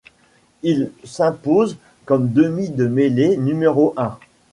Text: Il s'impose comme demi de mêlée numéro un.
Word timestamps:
Il 0.63 0.89
s'impose 1.03 1.77
comme 2.05 2.31
demi 2.31 2.69
de 2.69 2.87
mêlée 2.87 3.37
numéro 3.37 3.93
un. 3.97 4.17